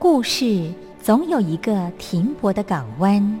[0.00, 3.40] 故事总有一个停泊的港湾。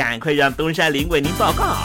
[0.03, 1.75] 赶快让东山林为您报告。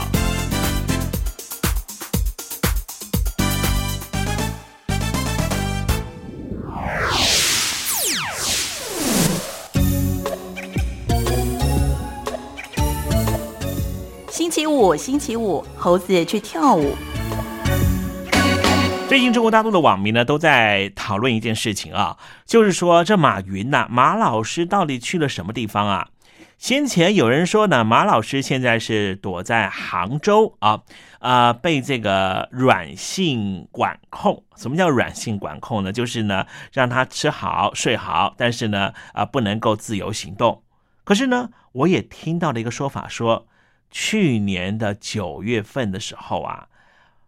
[14.30, 16.96] 星期五，星期五，猴子去跳舞。
[19.06, 22.16] 最近中国大陆的网民呢都在讨论一件事情啊，
[22.46, 26.08] 就是说这马云呐、马老师到底去了什么地方啊？
[26.58, 30.82] 先前有人说呢，马老师现在是躲在杭州啊，
[31.18, 34.42] 啊，被这个软性管控。
[34.56, 35.92] 什么叫软性管控呢？
[35.92, 40.62] 就是呢，让他吃好睡好，但是呢，啊，不能够自由行动。
[41.04, 43.46] 可是呢，我也听到了一个说法，说
[43.90, 46.68] 去年的九月份的时候啊，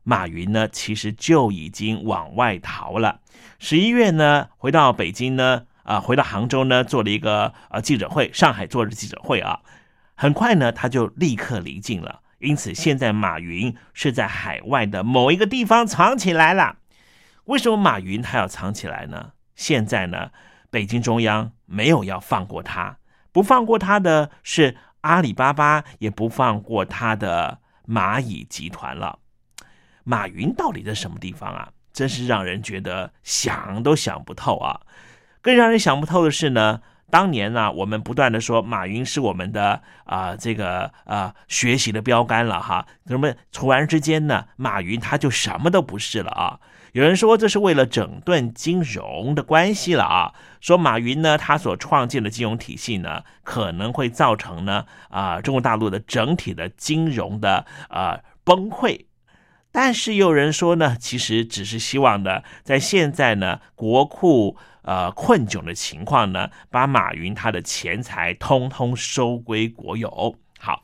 [0.04, 3.20] 马云呢其实就已经往外逃了。
[3.58, 5.64] 十一月呢，回到北京呢。
[5.88, 9.60] 啊，回到杭州呢，做了一个呃记者会，上海做了记者会啊，
[10.14, 12.20] 很快呢，他就立刻离境了。
[12.40, 16.76] 因此，现在马云是在海外的某一个地方藏起来了。
[17.44, 19.32] 为什么马云他要藏起来呢？
[19.56, 20.30] 现在呢，
[20.68, 22.98] 北京中央没有要放过他，
[23.32, 29.20] 不放过他的是阿里巴巴，也不放过他的蚂蚁集团了。
[30.04, 31.70] 马云到底在什么地方啊？
[31.94, 34.82] 真是让人觉得想都想不透啊！
[35.40, 36.80] 更让人想不透的是呢，
[37.10, 46.60] 当年呢，我们不断的说马云是我们的啊这个啊学习的标杆了哈，那么突然之间呢，马云他就什么都不是了啊。
[46.92, 59.06] 有人说这是为了整顿金融的关系了啊，说马云呢他所创建的金融体系呢可能会造成呢啊中国大陆的整体的金融的啊崩溃。
[59.70, 64.56] 但是有人说呢，其实只是希望呢，在现在呢国库。
[64.88, 70.34] 呃，困窘的情况呢，把马云他的钱财通通收归国有。
[70.58, 70.82] 好，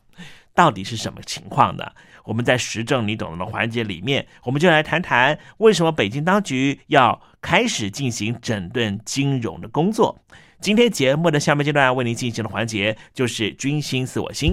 [0.53, 1.91] 到底是什么情况呢？
[2.25, 10.19] 我们在实证你懂的环节里面，我们就来谈谈为什么北京当局要开始进行整顿金融的工作。
[10.61, 14.53] 今天节目的下面阶段为您进行的环节就是“君心似我心”。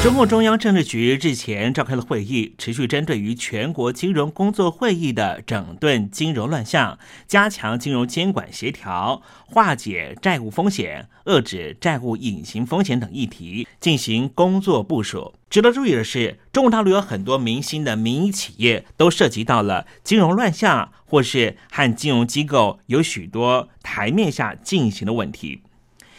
[0.00, 15.34] 中共中央政治局日前召开了会议，持续针对于全国金融工作会议的整顿金融乱象、加强金融监管协调、化解债务风险、遏制债务隐形风险等议题进行工作部署。
[15.50, 25.62] 值得注意的是，中国大陆有很多明星的民营企业都涉及到了金融乱象，或是和金融机构有许多台面下进行的问题。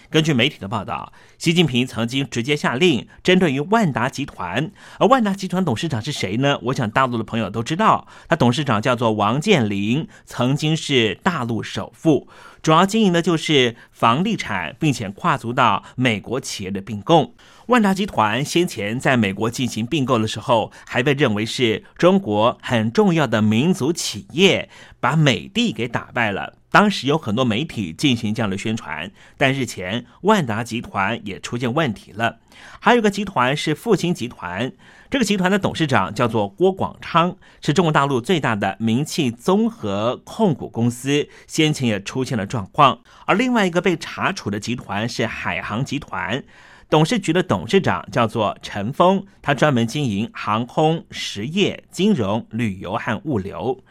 [0.10, 6.58] 根据媒体的报道，习近平曾经直接下令针对于万达集团，而万达集团董事长是谁呢？
[6.63, 12.28] 我想大陆的朋友都知道，他董事长叫做王健林，曾经是大陆首富，
[12.63, 17.36] 主要经营的就是房地产，并且跨足到美国企业的并购。
[17.70, 24.68] 万达集团先前在美国进行并购的时候，还被认为是中国很重要的民族企业，
[25.00, 26.56] 把美的给打败了。
[26.72, 32.40] 当时有很多媒体进行这样的宣传，但日前万达集团也出现问题了。
[32.80, 34.72] 还有一个集团是复兴集团，
[35.12, 43.02] 这个集团的董事长叫做郭广昌，是中国大陆最大的名气综合控股公司，先前也出现了状况。
[43.28, 46.44] 而另外一个被查处的集团是海航集团，
[46.89, 53.84] 董事局的董事长叫做陈峰，他专门经营航空、实业、金融、旅游和物流。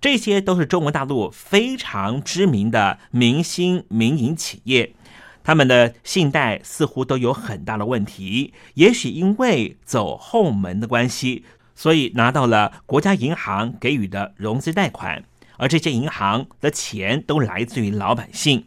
[0.00, 4.94] 这些都是中国大陆非常知名的明星民营企业，
[5.44, 8.54] 他们的信贷似乎都有很大的问题。
[8.74, 11.44] 也许因为走后门的关系，
[11.74, 15.22] 所以拿到了国家银行给予的融资贷款，
[15.58, 18.64] 而这些银行的钱都来自于老百姓。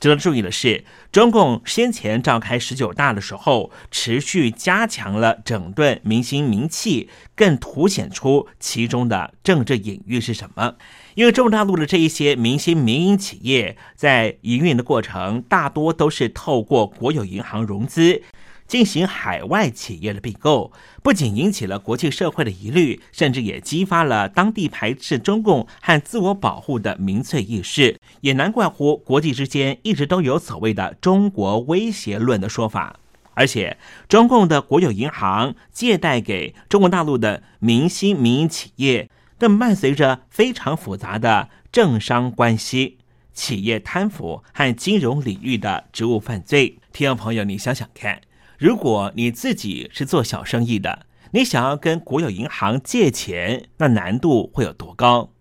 [0.00, 10.74] 值得注意的是，中共先前召开十九大的时候，持续加强了整顿明星名气，更凸显出其中的政治隐喻是什么？
[11.14, 18.22] 因为中国大陆的这一些明星民营企业在营运的过程，大多都是透过国有银行融资。
[18.66, 28.00] 进行海外企业的并购，不仅引起了国际社会的疑虑，甚至也激发了当地排斥中共和自我保护的民粹意识。
[28.22, 32.98] 也难怪乎国际之间一直都有所谓的“中国威胁论”的说法。
[33.34, 33.76] 而且，
[34.08, 42.98] 中共的国有银行借贷给中国大陆的明星民营企业，更伴随着非常复杂的政商关系、
[43.32, 46.78] 企业贪腐和金融领域的职务犯罪。
[46.92, 48.20] 听众朋友，你想想看。
[48.64, 55.32] 如果你自己是做小生意的，你想要跟国有银行借钱，那难度会有多高？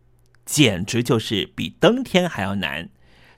[0.45, 2.89] 简直就是比登天还要难。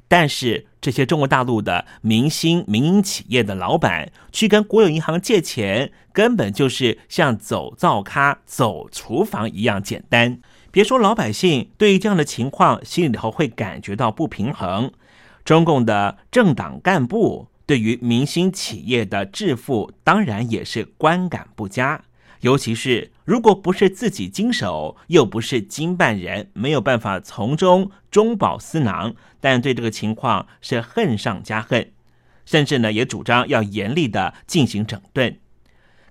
[0.08, 10.42] 但是这些中国大陆的明星民营企业的老板去跟国有银行借钱，根本就是像走灶咖、走厨房一样简单。
[10.72, 14.92] 别说老百姓对于这样的情况，心里头会感觉到不平衡。
[15.44, 17.50] 中共的政党干部。
[17.66, 22.04] 对于明星企业的致富，当然也是观感不佳。
[22.42, 29.16] 尤其是如果不是自己经手，又不是经办人，没有办法从中中饱私囊。
[29.40, 31.92] 但对这个情况是恨上加恨，
[32.46, 35.40] 甚至呢也主张要严厉的进行整顿。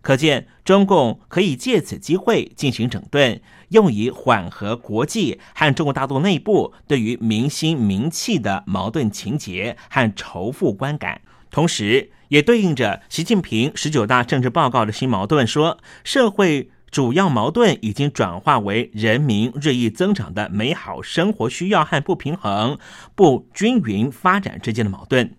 [0.01, 11.23] 可见中共可以借此机会进行整顿，用以缓和国际和中国大陆内部对于明星名气的矛盾情节和仇富观感，
[11.55, 16.69] 同时也对应着习近平十九大政治报告的新矛盾，说社会。
[16.91, 22.79] 主要矛盾已经转化为人民日益增长的美好生活需要和不平衡、
[23.17, 25.35] 不均匀发展之间的矛盾。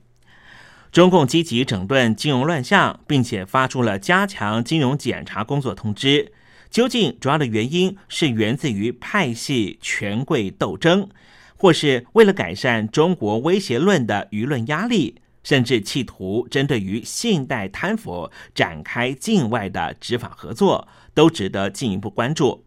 [0.92, 6.34] 中共积极整顿金融乱象，并且发出了加强金融检查工作通知。
[6.70, 11.08] 究竟主要的原因是源自于派系权贵斗争，
[11.56, 15.16] 或是为了改善中国威胁论的舆论压力？
[15.46, 22.66] 甚至企图针对于信贷贪腐展开境外的执法合作，都值得进一步关注。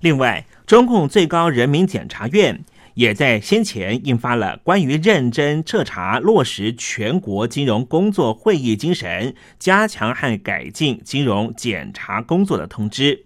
[0.00, 13.24] 另外，中共最高人民检察院也在先前印发了关于认真彻查落实全国金融工作会议精神，加强和改进金融检查工作的通知，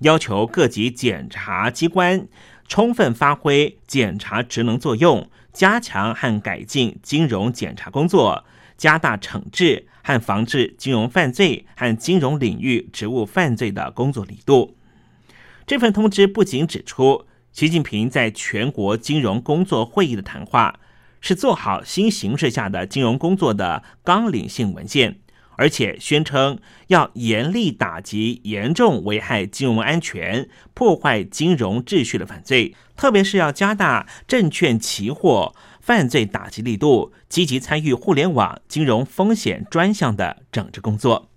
[0.00, 2.26] 要求各级检察机关
[2.66, 5.28] 充分发挥检察职能作用。
[5.52, 8.44] 加强和改进金融检查工作，
[8.76, 14.76] 加大惩治和防治金融犯罪和金融领域职务犯罪的工作力度。
[15.66, 20.80] 这份通知不仅指出，习近平在全国金融工作会议的谈话
[21.20, 25.20] 是做好新形势下的金融工作的纲领性文件。
[25.62, 41.28] 而且宣称要严厉打击严重危害金融安全、破坏金融秩序的犯罪，特别是要加大证券期货犯罪打击力度，积极参与互联网金融风险专项的整治工作。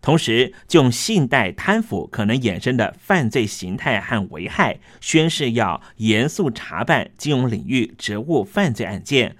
[0.00, 9.34] 同时，就信贷贪腐可能衍生的犯罪形态和危害，宣誓要严肃查办金融领域职务犯罪案件。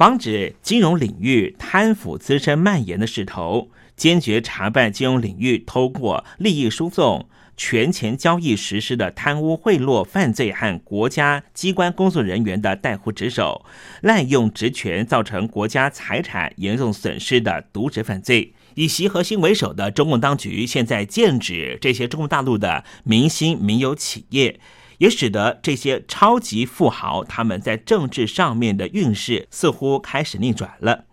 [0.00, 13.66] 防止金融领域贪腐滋生蔓延的势头，坚决查办金融领域通过利益输送、权钱交易实施的贪污贿赂犯罪和国家机关工作人员的带忽职守、
[14.00, 18.54] 滥用职权造成国家财产严重损失的渎职犯罪。
[18.76, 24.58] 以习核心为首的中共当局现在剑指这些中国大陆的明星民有企业。
[25.00, 31.06] 也使得这些超级富豪他们在政治上面的运势似乎开始逆转了。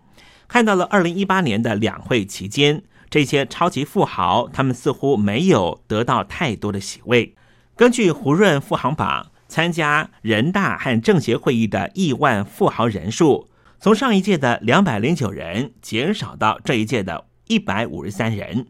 [0.50, 7.34] 看到了二零一八年的两会期间，这些超级富豪他们似乎没有得到太多的席位。
[7.77, 13.47] 根据胡润富豪榜，参加人大和政协会议的亿万富豪人数，
[13.80, 18.67] 从上一届的两百零九人减少到这一届的一百五十三人。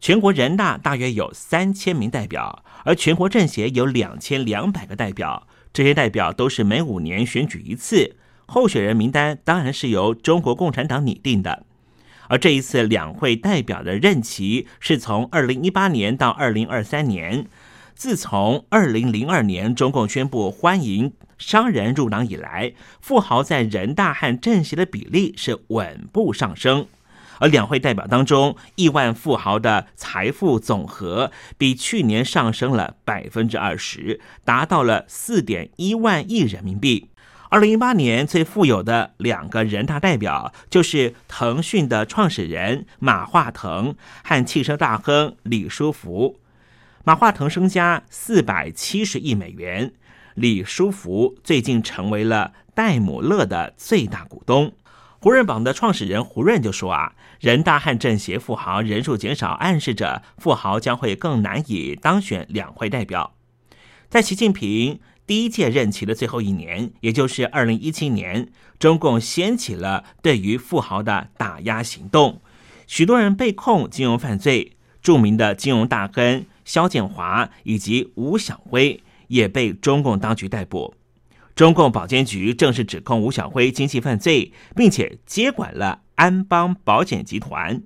[0.00, 5.46] 全国人大大约有三千名代表，而全国政协有两千两百个代表。
[5.72, 11.64] 这些代表都是每五年选举一次，候选人名单当然是由中国共产党拟定的。
[12.28, 17.46] 而这一次两会代表的任期是从二零一八年到二零二三年。
[17.94, 26.86] 自从二零零二年中共宣布欢迎商人入党以来，富豪在人大和政协的比例是稳步上升。
[27.40, 37.08] 而两会代表当中，亿万富豪的财富总和比去年上升了百分之二十，达到了四点一万亿人民币。
[37.48, 46.38] 二零一八年最富有的两个人大代表，就是腾讯的创始人马化腾和汽车大亨李书福。
[47.02, 49.92] 马化腾身家四百七十亿美元，
[50.34, 54.72] 李书福最近成为了戴姆勒的最大股东。
[55.22, 63.34] 胡润榜的创始人胡润就说啊，人大和政协富豪人数减少，暗示着富豪将会更难以当选两会代表。
[64.08, 72.40] 在习近平第一届任期的最后一年，也就是二零一七年，中共掀起了对于富豪的打压行动，
[72.86, 80.94] 许多人被控金融犯罪，著名的金融大亨肖建华以及吴晓辉也被中共当局逮捕。
[81.60, 87.82] 中共保监局正式指控吴晓辉经济犯罪，并且接管了安邦保险集团。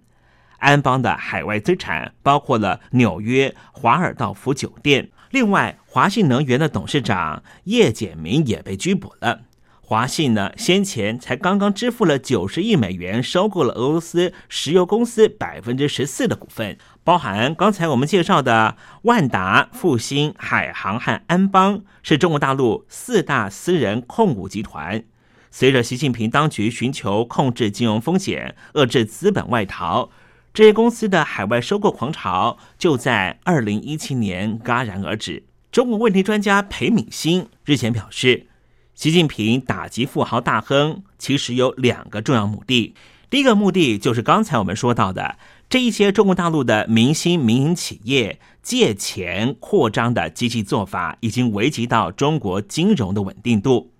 [0.59, 5.11] 安邦的海外资产包括了纽约华尔道夫酒店。
[5.33, 9.41] 另外，华信能源的董事长叶简明也被拘捕了。
[9.87, 16.79] 华信呢，先前才刚刚支付了九十亿美元，收购了俄罗斯石油公司百分之十四的股份。
[17.05, 25.05] 包含刚才我们介绍的万达、复兴、海航和安邦，是中国大陆四大私人控股集团。
[25.51, 30.09] 随着习近平当局寻求控制金融风险、遏制资本外逃，
[30.55, 35.45] 这些公司的海外收购狂潮就在二零一七年戛然而止。
[35.71, 38.47] 中国问题专家裴敏欣日前表示，
[38.95, 42.95] 习近平打击富豪大亨，其实有两个重要目的。
[43.29, 45.37] 第一个目的就是刚才我们说到的，
[45.69, 53.91] 这一些中国大陆的明星民营企业借钱扩张的积极做法，已经危及到中国金融的稳定度。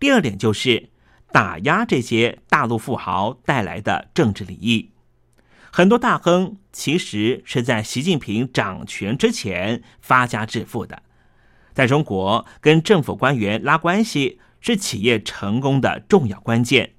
[0.00, 0.88] 第二点就是
[1.30, 4.88] 打压这些大陆富豪带来的政治利益。
[5.70, 11.02] 很多大亨其实是在习近平掌权之前发家致富的。
[11.74, 16.92] 在中国，跟政府官员拉关系是企业成功的重要关键。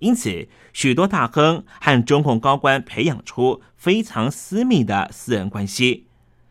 [0.00, 6.04] 因此，许多大亨和中共高官培养出非常私密的私人关系。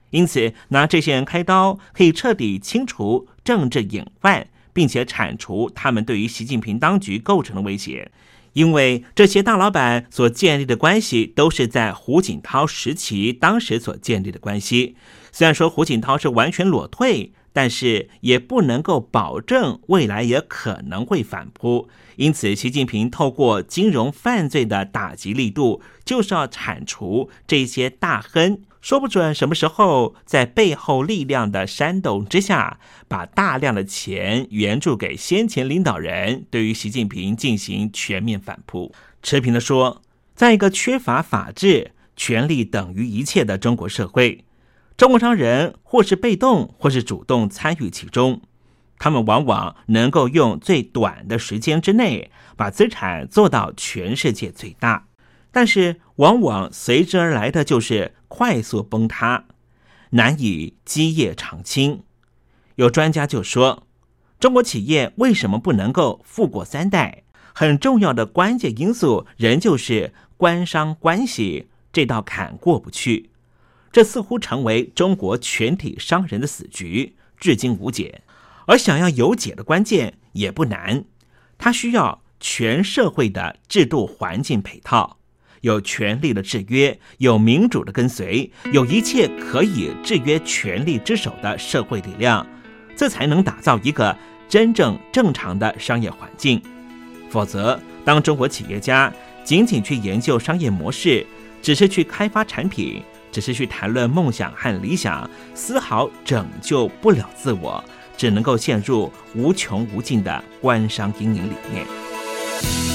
[0.09, 8.11] 因此，拿这些人开刀，可以彻底清除政治隐患，并且铲除他们对于习近平当局构成的威胁。
[8.53, 14.95] 因为这些大老板所建立的关系，都是在胡锦涛时期当时所建立的关系。
[15.31, 17.33] 虽然说胡锦涛是完全裸退。
[17.55, 21.87] 但是也不能够保证未来也可能会反扑，
[22.17, 28.59] 因此，习近平透过金融犯罪的打击力度，就是要铲除这些大亨。
[28.81, 38.93] 说不准什么时候在背后力量的煽动之下，把大量的钱援助给先前领导人，对于习近平进行全面反扑。
[39.23, 40.01] 持平的说，
[40.35, 44.44] 在一个缺乏法治、权力等于一切的中国社会。
[44.97, 48.41] 中国商人或是被动，或是主动参与其中，
[48.97, 55.08] 他们往往能够用最短的时间之内把资产做到全世界最大，
[55.51, 59.43] 但是往往随之而来的就是快速崩塌，
[60.12, 62.03] 难以基业长青。
[62.75, 63.84] 有专家就说，
[64.39, 67.23] 中国企业为什么不能够富过三代？
[67.53, 73.31] 很重要的关键因素仍旧是官商关系这道坎过不去。
[73.95, 78.23] 这似乎成为中国全体商人的死局，至今无解。
[78.65, 81.05] 而想要有解的关键也不难，
[81.58, 85.19] 它需要全社会的制度环境配套，
[85.62, 92.45] 有权力的制约，有民主的跟随，有一切可以制约权力之手的社会力量，
[92.97, 94.13] 这才能打造一个
[94.49, 96.62] 真正正常的商业环境。
[97.29, 99.10] 否则，当中国企业家
[99.45, 101.25] 仅仅去研究商业模式，
[101.62, 103.01] 只是去开发产品。
[103.36, 107.84] 只是去谈论梦想和理想，丝毫拯救不了自我，
[108.15, 112.94] 只能够陷入无穷无尽的官商阴影里面。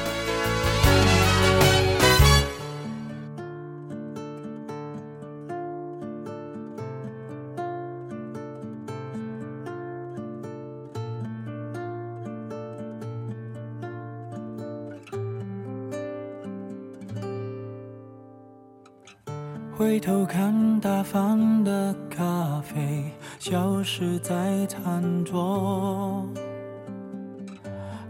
[19.91, 23.03] 回头看，大方的咖啡
[23.37, 26.25] 消失在餐桌。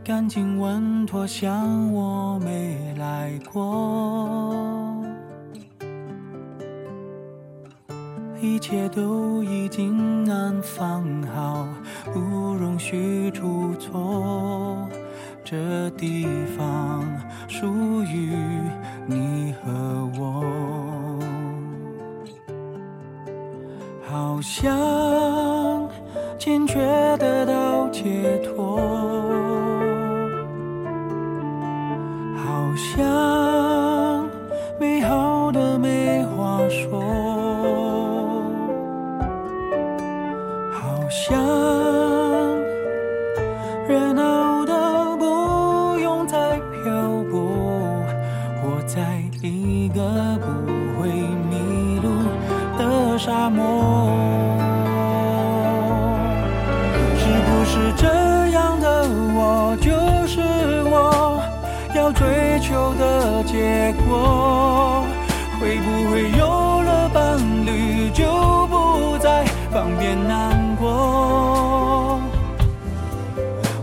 [0.04, 4.56] 干净稳妥，像我没来过。
[8.40, 11.68] 一切都已经安放好，
[12.14, 14.88] 不容许出错。
[15.44, 17.04] 这地方
[17.48, 18.36] 属于
[19.08, 20.44] 你和我，
[24.12, 25.88] 好像
[26.38, 26.76] 欠缺
[27.18, 28.04] 得到解
[28.44, 28.78] 脱，
[32.36, 34.28] 好像
[34.78, 37.00] 美好的没话说，
[40.74, 41.42] 好像
[43.88, 46.92] 热闹的不用再漂
[47.32, 47.40] 泊，
[48.62, 50.02] 活在一个
[50.42, 50.81] 不
[53.24, 54.10] 沙漠。
[57.20, 58.08] 是不是这
[58.50, 59.06] 样的
[59.36, 59.92] 我就
[60.26, 60.42] 是
[60.90, 61.40] 我
[61.96, 65.06] 要追求的结果？
[65.60, 68.26] 会不会有了伴侣就
[68.72, 72.20] 不再方便难过？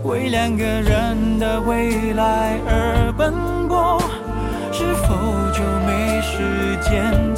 [0.03, 3.33] 为两个人的未来而奔
[3.69, 4.01] 波，
[4.73, 5.15] 是否
[5.53, 7.28] 就没时间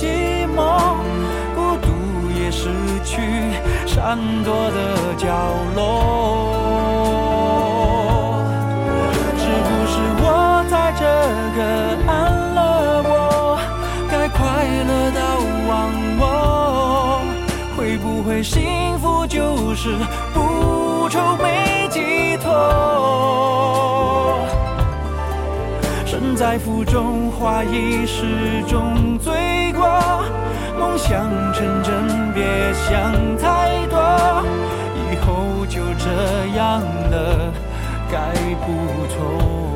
[4.03, 5.27] 闪躲的角
[5.75, 5.79] 落。
[9.37, 10.25] 是不是我
[10.71, 11.05] 在这
[11.55, 11.61] 个
[12.11, 12.11] 安
[12.55, 12.59] 乐
[13.03, 13.13] 窝，
[14.09, 14.39] 该快
[14.87, 15.19] 乐到
[15.69, 15.71] 忘
[16.17, 17.21] 我？
[17.77, 19.95] 会不会幸福就是
[20.33, 22.49] 不愁没寄托？
[26.07, 30.10] 身在福中，花已始终罪过。
[30.97, 33.99] 想成真，别想太多。
[34.95, 37.51] 以后就这样了，
[38.11, 38.33] 该
[38.65, 39.70] 不错。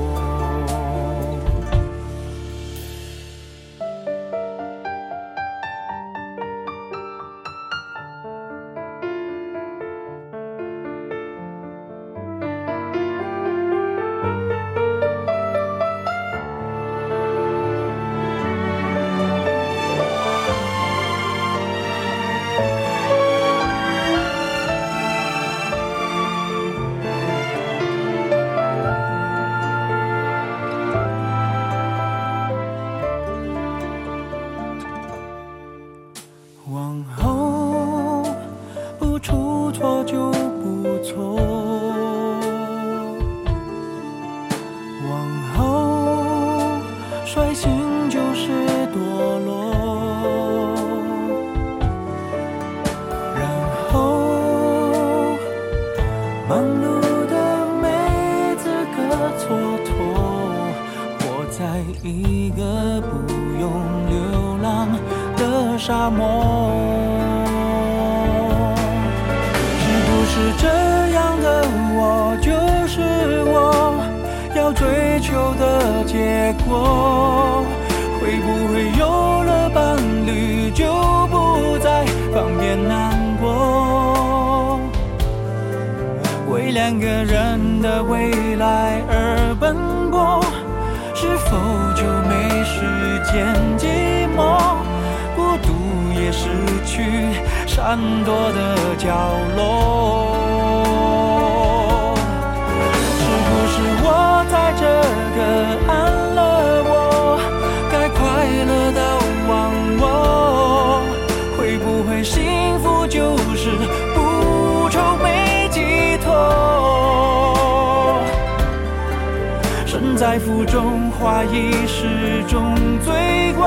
[120.36, 123.66] 在福中，花已始终罪过。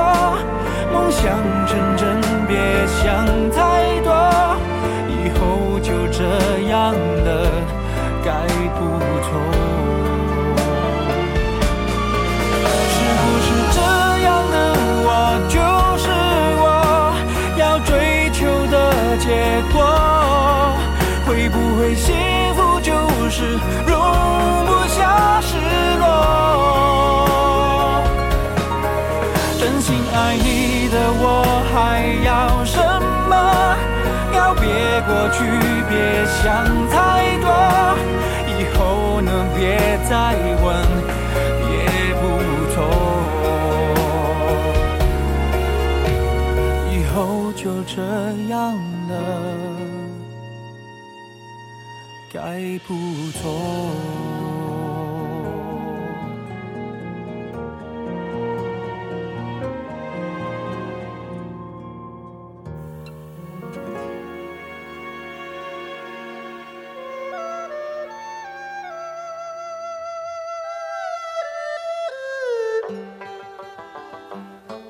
[0.93, 1.33] 梦想
[1.67, 4.13] 成真，别想太多，
[5.09, 6.25] 以后就这
[6.69, 7.49] 样了，
[8.23, 8.33] 该
[8.77, 8.85] 不
[9.25, 9.31] 错。
[12.93, 13.81] 是不是这
[14.27, 14.55] 样的
[15.07, 15.09] 我
[15.49, 15.57] 就
[15.97, 16.05] 是
[16.61, 16.65] 我
[17.57, 18.77] 要追求的
[19.17, 19.27] 结
[19.73, 20.08] 果？
[32.79, 32.85] 什
[33.29, 33.35] 么？
[34.33, 34.63] 告别
[35.03, 35.39] 过去，
[35.89, 35.93] 别
[36.27, 36.47] 想
[36.89, 36.95] 太
[37.43, 37.47] 多，
[38.47, 38.79] 以后
[39.21, 39.59] 呢别
[40.09, 40.15] 再
[40.63, 40.67] 问，
[41.69, 41.75] 也
[42.21, 42.23] 不
[42.73, 42.77] 错。
[46.93, 47.17] 以后
[47.55, 47.97] 就这
[48.49, 48.57] 样
[49.09, 49.13] 了，
[52.33, 52.39] 该
[52.87, 52.95] 不
[53.33, 53.43] 错。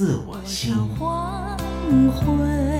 [0.00, 1.58] 似我心黄
[2.10, 2.79] 昏。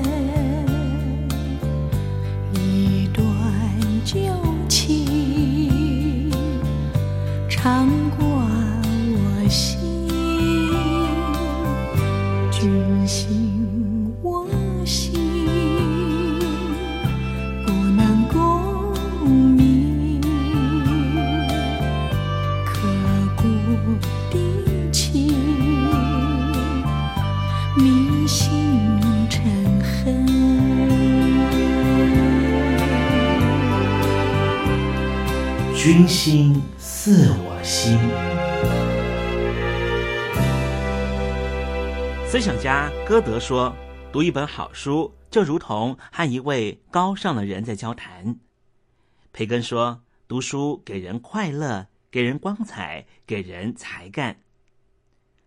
[35.82, 37.96] 君心似我心。
[42.28, 43.74] 思想家歌德说
[44.12, 48.36] ：“读一本好书，就如同和一位高尚的人在交谈。”
[49.32, 54.36] 培根说：“读书给人快乐，给人光彩，给人才干。”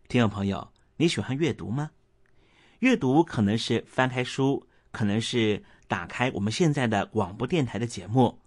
[0.09, 1.91] 听众朋友，你喜欢阅读吗？
[2.79, 8.39] 阅读可能是翻开书，可能是打开我们现在的广播电台的节目。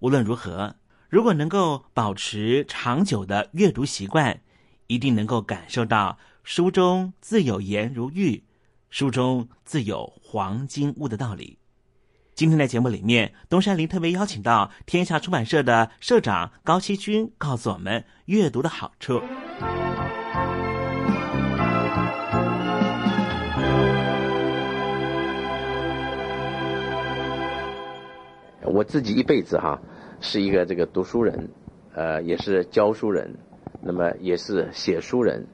[0.00, 0.76] 无论如何，
[1.10, 4.42] 如果能够保持长久的阅读习惯，
[4.86, 8.44] 一定能够感受到书中自有颜如玉，
[8.90, 11.58] 书中自有黄金屋的道理。
[12.36, 19.20] 今天的节目里面，东山林特别邀请到天下出版社的社长高希军，告诉我们阅读的好处。
[28.62, 29.76] 我自己一辈子哈，
[30.20, 31.48] 是一个这个读书人，
[31.94, 33.34] 呃，也是教书人，
[33.82, 35.46] 那么也是写书人，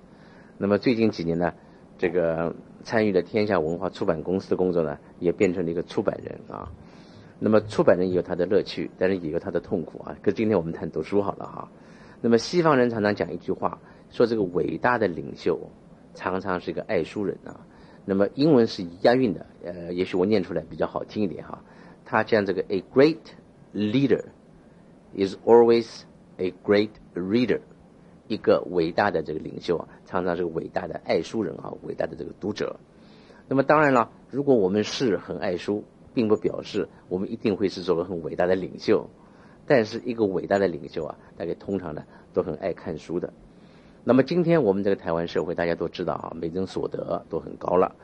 [0.58, 1.52] 那么最近几年呢，
[1.98, 6.70] 这个参与了天下文化出版公司的工作呢，也变成了一个出版人啊。
[7.38, 10.16] 那么出版人也有他的乐趣，但是也有他的痛苦啊。
[10.22, 11.68] 可今天我们谈读书好了哈。
[12.20, 13.78] 那么西方人常常讲一句话，
[14.10, 15.60] 说这个伟大的领袖
[16.14, 17.60] 常常是一个爱书人啊。
[18.04, 21.62] 那么英文是押韵的，呃，也许我念出来比较好听一点哈。
[22.04, 23.18] 他讲这个 a great
[23.74, 24.24] leader
[25.16, 26.02] is always
[26.36, 27.60] a great reader，
[28.28, 32.76] 一个伟大的这个领袖啊，常常是个伟大的爱书人啊，伟大的这个读者。
[33.48, 39.08] 那么当然了，如果我们是很爱书，并不表示我们一定会是做个很伟大的领袖。
[39.68, 43.32] 但是一个伟大的领袖啊，大概通常呢都很爱看书的。
[44.04, 47.94] 那么今天我们这个台湾社会，大家都知道啊，每人所得都很高了，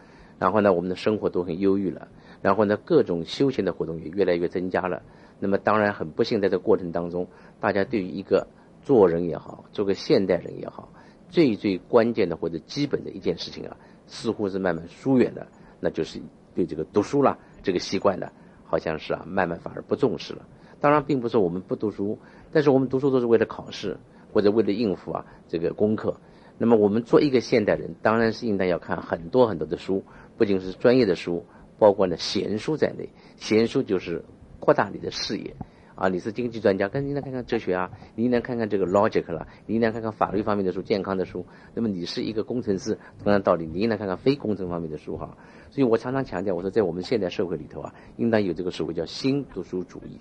[0.41, 2.09] 然后呢，我们的生活都很忧郁了。
[2.41, 5.01] 然后呢，各种休闲的活动也越来越增加了。
[5.43, 7.27] 那么当然很不幸，在这个过程当中，
[7.59, 8.47] 大家对于一个
[8.85, 10.89] 做人也好，做个现代人也好，
[11.31, 13.77] 最最关键的或者基本的一件事情啊，
[14.07, 15.45] 似乎是慢慢疏远的，
[15.81, 16.21] 那就是
[16.55, 18.31] 对这个读书啦这个习惯呢，
[18.65, 20.47] 好像是啊，慢慢反而不重视了。
[20.79, 22.17] 当然，并不是我们不读书，
[22.53, 23.97] 但是我们读书都是为了考试
[24.33, 26.17] 或者为了应付啊这个功课。
[26.57, 30.05] 那么我们做一个现代人，当然是应当要看很多很多的书，
[30.37, 31.45] 不仅是专业的书。
[31.79, 34.25] 包括呢闲书在内，闲书就是
[34.63, 35.57] 扩大你的视野
[35.97, 36.09] 啊！
[36.09, 41.45] 你是经济专家，跟你来看看哲学啊，你来看看这个 logic 了，你来看看法律方面的书、健康的书。
[41.75, 45.37] 那么你是一个工程师，同样道理，你来看看非工程方面的书哈。
[45.71, 50.21] 所以我常常强调，我说在我们现代社会里头啊，应当有这个所谓叫新读书主义。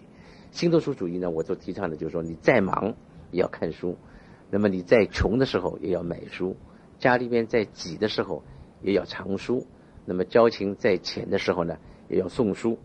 [0.50, 2.96] 新读书主义呢，我所提倡的就是说，你再忙
[3.30, 3.96] 也要看书，
[4.50, 6.58] 那么你在穷的时候也要买书，
[6.98, 8.44] 家里边在挤的时候
[8.82, 9.68] 也要藏书。
[10.04, 11.78] 那么交情再浅的时候呢，
[12.10, 12.80] 也要送书。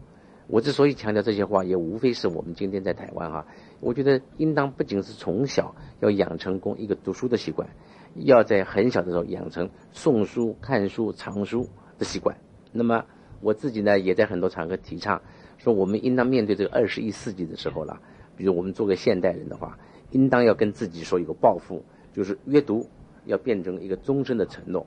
[0.49, 3.47] 我之所以强调这些话，也无非是我们今天在台湾哈，
[3.81, 7.69] 我觉得应当不仅是从小要养成功一个读书的习惯，
[8.15, 11.69] 要在很小的时候养成送书、看书、藏书
[11.99, 12.37] 的习惯。
[12.73, 13.05] 那么
[13.41, 15.23] 我自己呢，也在很多场合提倡，
[15.59, 18.01] 说我们应当面对这个二十一世纪的时候了，
[18.37, 19.79] 比如我们做个现代人的话，
[20.11, 22.89] 应当要跟自己说一个抱负，就是阅读
[23.25, 24.87] 要变成一个终身的承诺，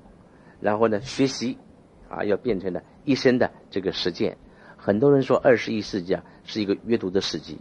[0.61, 1.57] 然后呢，学习。
[2.09, 4.35] 啊，要变成了一生的这个实践。
[4.81, 7.57] 很多人说二十一世纪啊是一个阅读的世纪，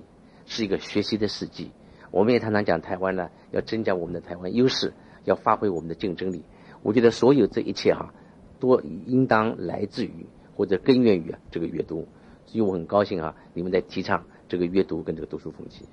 [0.46, 1.72] 是一个学习的世纪。
[2.12, 4.92] 我们也常常讲台湾呢，要增加我们的台湾优势，
[5.24, 6.44] 要发挥我们的竞争力。
[6.82, 8.14] 我觉得所有这一切哈，
[8.60, 10.24] 都应当来自于
[10.56, 12.06] 或者根源于啊这个阅读。
[12.46, 15.84] 所以我很高兴啊，你们在提倡这个阅读跟这个读书风气。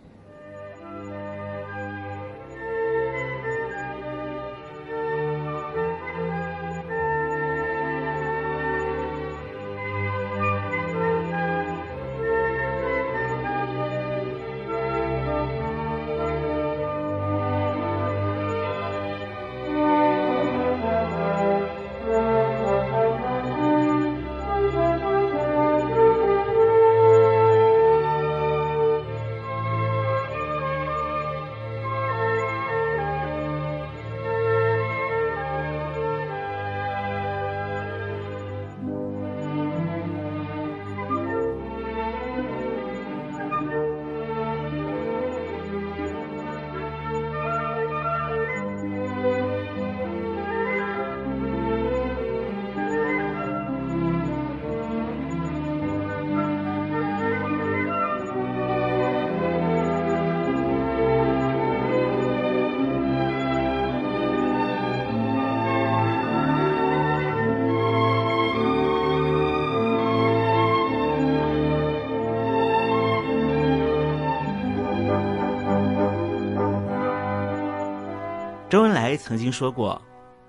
[79.06, 80.02] 来曾经说过：“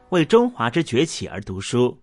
[0.09, 2.01] 为中华之崛起而读书。”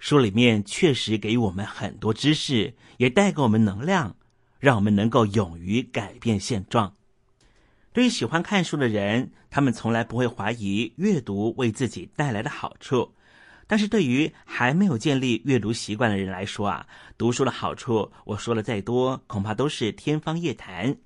[0.00, 4.16] 书里面确实给予我们很多知识，也带给我们能量，
[4.58, 6.96] 让我们能够勇于改变现状。
[7.92, 13.14] 对于喜欢看书的人，他们从来不会怀疑阅读为自己带来的好处；
[13.68, 20.96] 但是对于还没有建立阅读习惯的人来说啊，读书的好处，我说了再多，恐怕都是天方夜谭。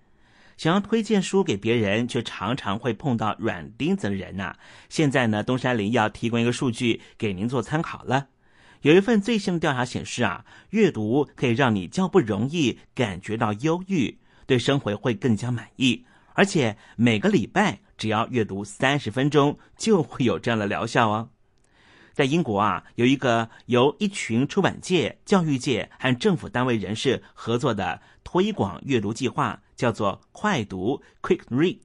[0.56, 4.56] 想要推荐书给别人，却常常会碰到软钉子的人呐。
[4.88, 8.28] 现在呢，东山林要提供一个数据给您做参考了。
[8.82, 21.28] 有一份最新的调查显示啊，阅读可以让你较不容易感觉到忧郁，对生活会更加满意，而且每个礼拜只要阅读三十分钟，就会有这样的疗效哦。
[22.12, 31.80] 在英国啊，有一个由一群出版界、教育界和政府单位人士合作的推广阅读计划，叫做“快读 ”（Quick Read）。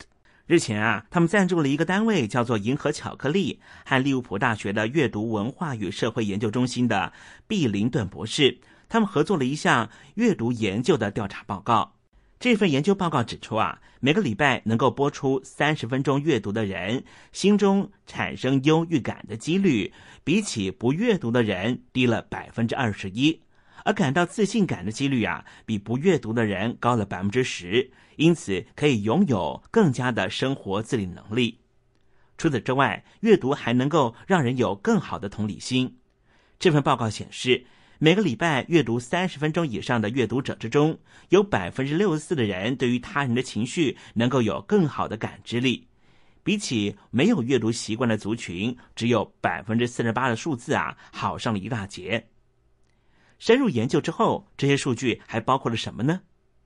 [0.46, 7.12] 日前啊，他们赞助了一个单位，叫做“银河巧克力”和利物浦大学的阅读文化与社会研究中心的
[7.48, 11.96] 毕林顿博士，他们合作了一项阅读研究的调查报告。
[12.40, 19.92] 这份研究报告指出啊，每个礼拜能够播出三十分钟阅读的人，心中产生忧郁感的几率，
[20.24, 23.42] 比起不阅读的人低了百分之二十一，
[23.88, 31.62] 而感到自信感的几率啊，比不阅读的人高了百分之十，因此可以拥有更加的生活自理能力。
[32.38, 35.98] 除此之外，阅读还能够让人有更好的同理心。
[36.60, 37.66] 这份报告显示。
[38.00, 45.88] 每个礼拜阅读三十分钟以上的阅读者之中，有百分之六十四的人对于他人的情绪能够有更好的感知力，
[46.44, 52.28] 比起没有阅读习惯的族群，只有百分之四十八的数字啊，好上了一大截。
[53.40, 56.22] 深入研究之后，这些数据还包括了什么呢？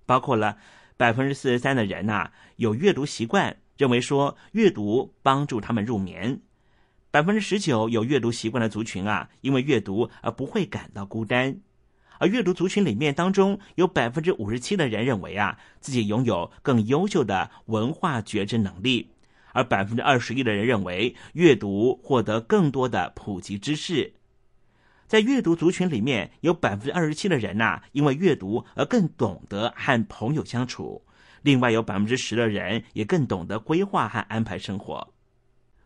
[0.06, 0.58] 包括了
[0.98, 6.42] 百分之四十三的人呐有阅读习惯，认为说阅读帮助他们入眠。
[7.12, 11.56] 百分之十九有阅读习惯的族群啊，因为阅读而不会感到孤单；
[12.20, 19.08] 而阅读族群里面当中，有百分之五十七的人认为啊，自己拥有更优秀的文化觉知能力；
[19.52, 24.14] 而百分之二十一的人认为，阅读获得更多的普及知识。
[25.12, 31.04] 在阅读族群里面，有百分之二十七的人呐，因为阅读而更懂得和朋友相处；
[31.42, 35.06] 另外有百分之十的人也更懂得规划和安排生活。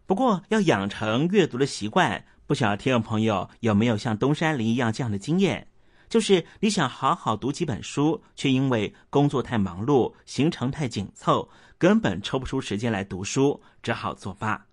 [0.05, 5.67] 不过，要养成阅读的习惯，不晓得听众朋友有没有像东山林一样这样的经验？
[6.07, 11.49] 就是你想好好读几本书，却因为工作太忙碌、行程太紧凑，
[11.79, 14.67] 根本抽不出时间来读书，只好作罢。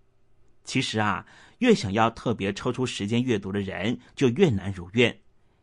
[0.65, 1.27] 其实啊，
[1.63, 5.17] 越想要特别抽出时间阅读的人，就越难如愿，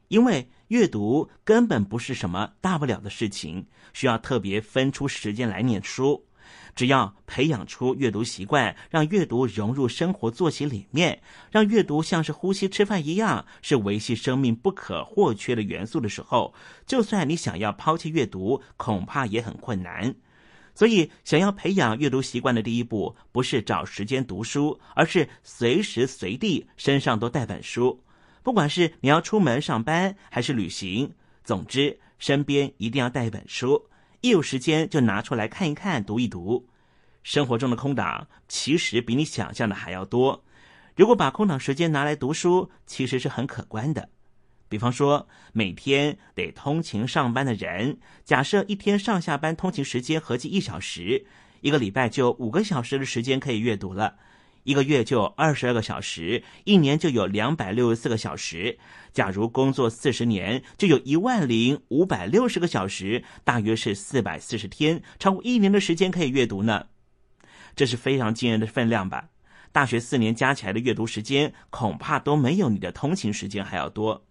[0.07, 6.25] 因为阅读根本不是什么大不了的事情，需要特别分出时间来念书。
[6.73, 11.21] 只要培养出阅读习惯，让阅读融入生活作息里面，
[11.51, 16.53] 让阅读像是呼吸、吃饭一样，是维系生命不可或缺的元素的时候，
[16.85, 20.15] 就算你想要抛弃阅读，恐怕也很困难。
[20.79, 28.01] 所以，想要培养阅读习惯的第一步，不是找时间读书，而是随时随地身上都带本书。
[28.43, 31.11] 不管是你要出门上班还是旅行，
[31.43, 33.89] 总之身边一定要带一本书。
[34.21, 36.65] 一有时间就拿出来看一看、读一读。
[37.23, 40.45] 生活中的空档其实比你想象的还要多。
[40.95, 44.07] 如果把空档时间拿来读书，其实是很可观的。
[44.69, 51.25] 比方说，每天得通勤上班的人，假设一天上下班通勤时间合计一小时，
[51.61, 54.15] 一个礼拜就五个小时的时间可以阅读了。
[54.63, 58.77] 一个月就二十二个小时，一年就有两百六十四个小时。
[59.11, 66.87] 假如工作四十年，就有一万零五百六十个小时，大约是四百四十天，超过一年的时间可以阅读呢。
[67.75, 69.29] 这是非常惊人的分量吧？
[69.71, 74.25] 大学四年加起来的阅读时间，恐怕都没有你的通勤时间还要多。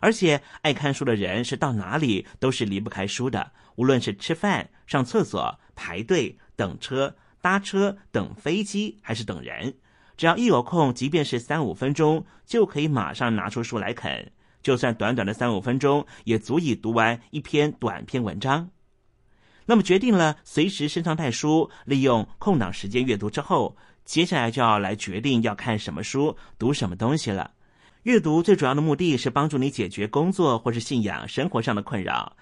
[0.00, 7.14] 而且爱看书的人是到哪里都是离不开书的，无论是吃饭、上厕所、排队、等车。
[7.40, 9.72] 搭车、等飞机还是等人，
[10.16, 14.32] 只要一有空，即便是三五分钟，就可以马上拿出书来啃。
[14.60, 18.68] 就算短短的三五分钟，也足以读完一篇短篇文章。
[19.66, 27.52] 那么，决定了随时身上带书，利用空档时间阅读之后，接下来就要来决定要看什么书、读什么东西了。
[28.04, 32.36] 阅读最主要的目的是帮助你解决工作或是信仰、生活上的困扰。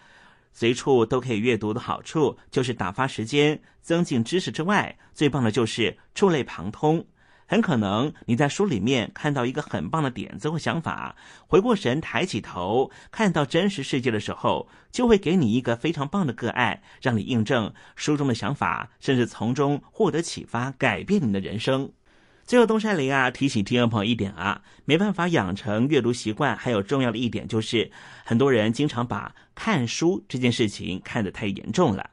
[0.53, 7.05] 随处都可以阅读的好处，就是打发时间、增进知识之外，最棒的就是触类旁通。
[7.49, 11.15] 很可能你在书里面看到一个很棒的点子或想法，
[11.47, 21.91] 回过神，抬起头看到真实世界的时候，就会给你一个非常棒的个案，让你印证书中的想法，甚至从中获得启发，改变你的人生。
[22.47, 27.91] 最后，东山林啊提醒听众朋友一点啊，没办法养成阅读习惯，还有重要的一点就是，
[28.25, 32.09] 很多人经常把看书这件事情看得太严重了。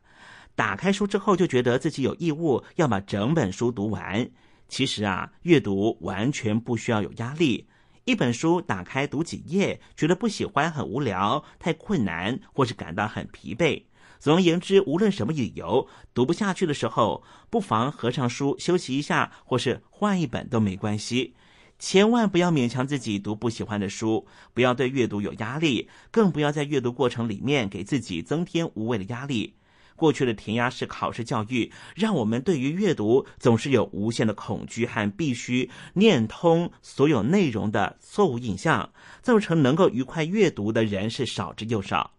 [0.55, 4.27] 打开书之后，就觉得自己有义务要把整本书读完。
[4.67, 7.67] 其实啊，阅读完全不需要有压力。
[8.05, 13.84] 一本书打开读几页，觉得不喜欢、很无聊、太困难，或是感到很疲惫。
[14.24, 21.34] 总而言之，无论什么理由读不下去的时候，不妨合上书休息一下，或是换一本都没关系。
[21.78, 29.55] 千万不要勉强自己读不喜欢的书，不要对阅读有压力，更不要在阅读过程里面给自己增添无谓的压力。
[29.97, 42.11] 过去的填鸭式考试教育，让我们对于阅读总是有无限的恐惧和必须念通所有内容的错误印象，造成能够愉快阅读的人是少之又少。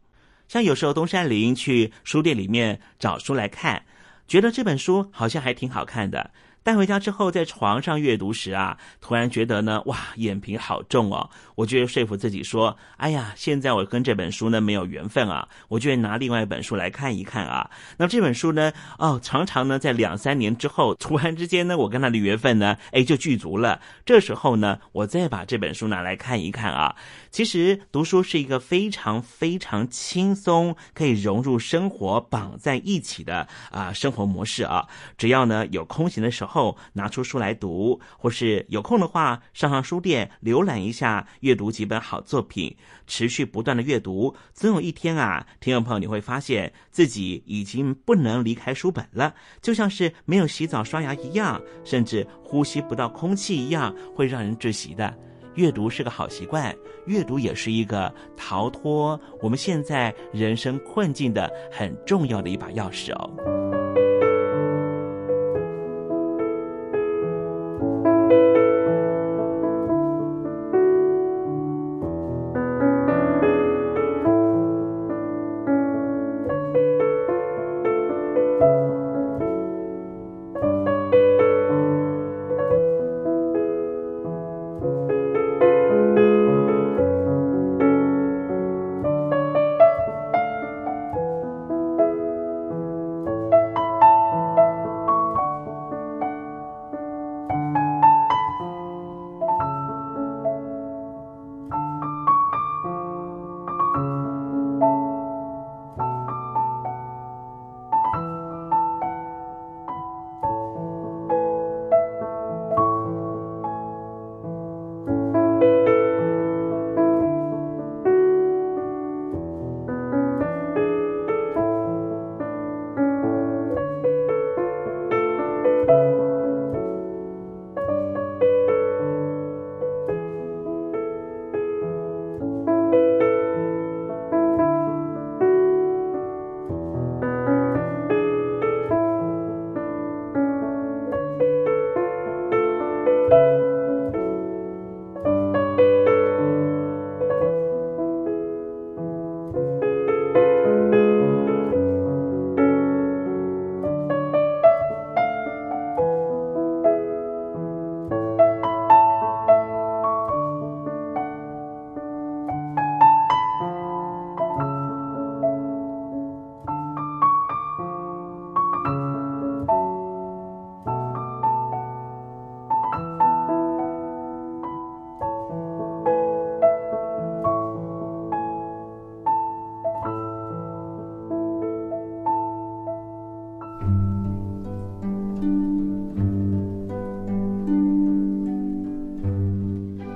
[0.49, 3.85] 像有时候东山林去书店里面找书来看，
[4.27, 6.31] 觉得这本书好像还挺好看的。
[6.65, 11.29] 带回家之后，在床上阅读时啊，突然觉得呢，哇，眼皮好重哦。
[11.57, 17.71] 我就说服自己说，哎呀，现在我跟这本书呢没有缘分啊，我就拿另外一本书来看一看啊。
[17.99, 23.83] 那这本书呢，哦，常常呢在两三年之后，突然之间呢，我跟他的缘分呢，哎，就具足了。
[24.07, 26.97] 这时候呢，我再把这本书拿来看一看啊。
[27.31, 34.89] 其实读书是一个非常非常轻松，可以融入生活、绑在一起的啊生活模式啊。
[35.19, 36.54] 只要呢有空闲的时候。
[36.55, 42.77] 后拿出书来读，或是有空的话上上书店浏览一下，阅读几本好作品，
[43.09, 55.13] 持续不断的阅读，总有一天啊，听众朋友你会发现自己已经不能离开书本了，就像是没有洗澡刷牙一样，甚至呼吸不到空气一样，会让人窒息的。
[55.57, 56.75] 阅读是个好习惯，
[57.07, 63.84] 阅读也是一个逃脱我们现在人生困境的很重要的一把钥匙哦。